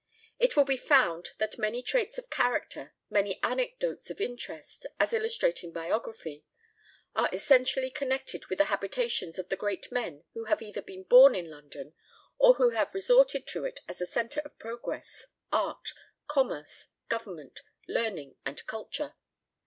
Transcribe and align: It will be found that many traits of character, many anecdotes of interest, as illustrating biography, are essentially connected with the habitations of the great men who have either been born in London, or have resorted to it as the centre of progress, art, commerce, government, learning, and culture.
It 0.39 0.55
will 0.55 0.65
be 0.65 0.77
found 0.77 1.29
that 1.37 1.59
many 1.59 1.83
traits 1.83 2.17
of 2.17 2.31
character, 2.31 2.95
many 3.11 3.39
anecdotes 3.43 4.09
of 4.09 4.19
interest, 4.19 4.87
as 4.99 5.13
illustrating 5.13 5.71
biography, 5.71 6.43
are 7.15 7.29
essentially 7.31 7.91
connected 7.91 8.47
with 8.47 8.57
the 8.57 8.63
habitations 8.73 9.37
of 9.37 9.49
the 9.49 9.55
great 9.55 9.91
men 9.91 10.23
who 10.33 10.45
have 10.45 10.59
either 10.59 10.81
been 10.81 11.03
born 11.03 11.35
in 11.35 11.51
London, 11.51 11.93
or 12.39 12.55
have 12.73 12.95
resorted 12.95 13.45
to 13.49 13.63
it 13.65 13.81
as 13.87 13.99
the 13.99 14.07
centre 14.07 14.39
of 14.43 14.57
progress, 14.57 15.27
art, 15.51 15.93
commerce, 16.25 16.87
government, 17.07 17.61
learning, 17.87 18.37
and 18.43 18.65
culture. 18.65 19.13